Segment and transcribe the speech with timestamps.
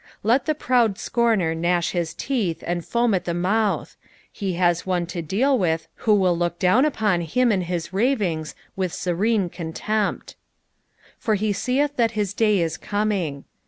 [0.23, 4.83] Let the proud scomer gnash his teeth and foam at the mouth \ he has
[4.83, 9.47] one to deal with who will look down upon him and his ravings with serene
[9.51, 10.33] cnutempt,"
[11.19, 13.43] For he teeth that his day it eoming.